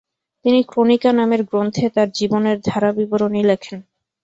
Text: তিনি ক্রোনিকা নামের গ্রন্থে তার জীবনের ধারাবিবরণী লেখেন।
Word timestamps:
তিনি 0.45 0.59
ক্রোনিকা 0.63 1.11
নামের 1.13 1.41
গ্রন্থে 1.43 1.85
তার 1.95 2.09
জীবনের 2.11 2.57
ধারাবিবরণী 2.67 3.41
লেখেন। 3.43 3.79